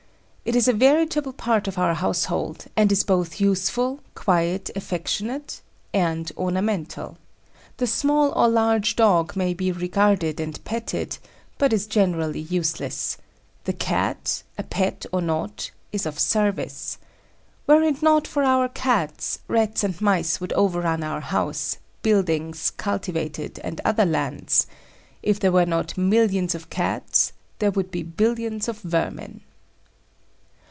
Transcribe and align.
It 0.43 0.55
is 0.55 0.67
a 0.67 0.73
veritable 0.73 1.31
part 1.33 1.67
of 1.67 1.77
our 1.77 1.93
household, 1.93 2.65
and 2.75 2.91
is 2.91 3.03
both 3.05 3.39
useful, 3.39 3.99
quiet, 4.15 4.71
affectionate, 4.75 5.61
and 5.93 6.29
ornamental. 6.35 7.17
The 7.77 7.85
small 7.87 8.31
or 8.31 8.49
large 8.49 8.95
dog 8.97 9.35
may 9.35 9.53
be 9.53 9.71
regarded 9.71 10.39
and 10.41 10.61
petted, 10.65 11.19
but 11.59 11.71
is 11.71 11.85
generally 11.85 12.39
useless; 12.39 13.17
the 13.65 13.71
Cat, 13.71 14.41
a 14.57 14.63
pet 14.63 15.05
or 15.13 15.21
not, 15.21 15.69
is 15.91 16.07
of 16.07 16.19
service. 16.19 16.97
Were 17.67 17.83
it 17.83 18.01
not 18.01 18.27
for 18.27 18.43
our 18.43 18.67
Cats, 18.67 19.39
rats 19.47 19.83
and 19.85 20.01
mice 20.01 20.41
would 20.41 20.51
overrun 20.53 21.03
our 21.03 21.21
house, 21.21 21.77
buildings, 22.01 22.71
cultivated 22.71 23.59
and 23.59 23.79
other 23.85 24.05
lands. 24.05 24.65
If 25.23 25.39
there 25.39 25.51
were 25.51 25.67
not 25.67 25.99
millions 25.99 26.55
of 26.55 26.71
Cats, 26.71 27.31
there 27.59 27.71
would 27.71 27.91
be 27.91 28.01
billions 28.03 28.67
of 28.67 28.79
vermin. 28.79 29.41